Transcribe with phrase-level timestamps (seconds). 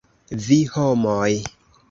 [0.45, 1.29] Vi, homoj!